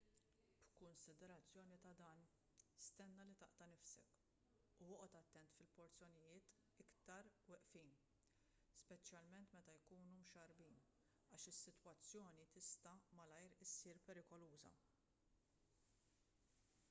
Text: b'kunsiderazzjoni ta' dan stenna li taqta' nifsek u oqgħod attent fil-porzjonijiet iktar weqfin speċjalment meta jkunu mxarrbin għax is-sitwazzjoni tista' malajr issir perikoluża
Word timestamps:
b'kunsiderazzjoni 0.77 1.75
ta' 1.81 1.89
dan 1.97 2.21
stenna 2.85 3.25
li 3.27 3.33
taqta' 3.41 3.67
nifsek 3.73 4.15
u 4.85 4.87
oqgħod 5.03 5.17
attent 5.19 5.53
fil-porzjonijiet 5.57 6.49
iktar 6.85 7.29
weqfin 7.51 7.91
speċjalment 8.85 9.53
meta 9.59 9.77
jkunu 9.81 10.09
mxarrbin 10.23 10.81
għax 11.01 11.47
is-sitwazzjoni 11.53 12.47
tista' 12.57 12.95
malajr 13.21 13.55
issir 13.67 14.01
perikoluża 14.09 14.73